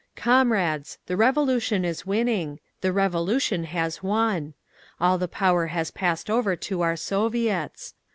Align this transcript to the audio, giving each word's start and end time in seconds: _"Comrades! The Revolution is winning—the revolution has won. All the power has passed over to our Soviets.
_"Comrades! 0.15 0.97
The 1.05 1.15
Revolution 1.15 1.85
is 1.85 2.07
winning—the 2.07 2.91
revolution 2.91 3.65
has 3.65 4.01
won. 4.01 4.55
All 4.99 5.19
the 5.19 5.27
power 5.27 5.67
has 5.67 5.91
passed 5.91 6.27
over 6.27 6.55
to 6.55 6.81
our 6.81 6.95
Soviets. 6.95 7.93